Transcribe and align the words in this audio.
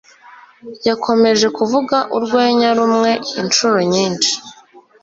yakomeje 0.87 1.47
kuvuga 1.57 1.97
urwenya 2.17 2.69
rumwe 2.77 3.11
inshuro 3.41 3.77
nyinshi 3.93 4.33